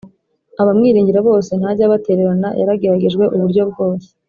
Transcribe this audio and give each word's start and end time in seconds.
abamwiringira 0.61 1.19
bose 1.27 1.51
ntajya 1.59 1.83
abatererana 1.87 2.47
yarageragejwe 2.59 3.23
uburyo 3.35 3.63
bwose 3.71 4.07